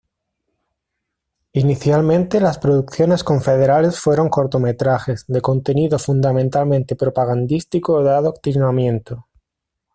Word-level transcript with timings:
Inicialmente, 1.53 2.39
las 2.41 2.57
producciones 2.57 3.23
confederales 3.23 3.99
fueron 3.99 4.29
cortometrajes, 4.29 5.25
de 5.27 5.41
contenido 5.41 5.99
fundamentalmente 5.99 6.95
propagandístico 6.95 7.93
o 7.97 8.03
de 8.03 8.09
adoctrinamiento. 8.09 9.27